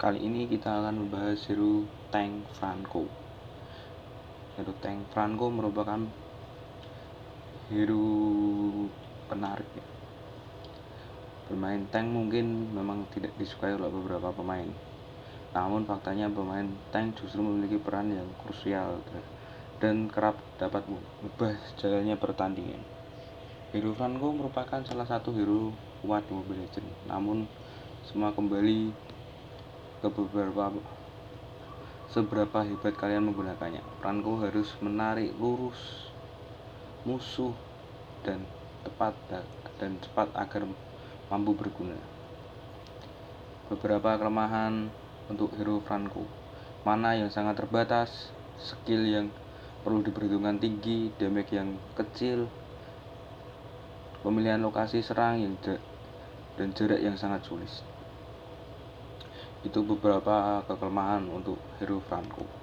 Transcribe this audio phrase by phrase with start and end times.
[0.00, 3.04] Kali ini kita akan membahas hero Tank Franco.
[4.56, 6.00] Hero Tank Franco merupakan
[7.68, 8.08] hero
[9.28, 9.84] penarik ya.
[11.52, 14.72] Bermain tank mungkin memang tidak disukai oleh beberapa pemain.
[15.52, 19.04] Namun faktanya pemain tank justru memiliki peran yang krusial
[19.84, 22.80] dan kerap dapat mengubah jalannya pertandingan.
[23.76, 26.96] Hero Franco merupakan salah satu hero kuat Mobile Legends.
[27.04, 27.44] Namun
[28.08, 29.09] semua kembali
[30.00, 30.72] ke beberapa
[32.10, 33.84] seberapa hebat kalian menggunakannya.
[34.00, 36.10] Peranku harus menarik lurus
[37.06, 37.54] musuh
[38.24, 38.44] dan
[38.84, 39.14] tepat
[39.76, 40.66] dan cepat agar
[41.28, 41.96] mampu berguna.
[43.70, 44.90] Beberapa kelemahan
[45.30, 46.26] untuk hero Franco.
[46.82, 49.26] Mana yang sangat terbatas, skill yang
[49.84, 52.48] perlu diperhitungkan tinggi, damage yang kecil,
[54.24, 55.54] pemilihan lokasi serang yang
[56.56, 57.70] dan jarak yang sangat sulit
[59.64, 62.59] itu beberapa kekelemahan untuk hero Franco